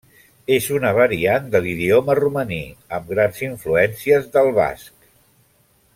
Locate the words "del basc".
4.39-5.11